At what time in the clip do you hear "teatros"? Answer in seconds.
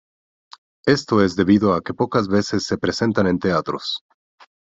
3.37-4.03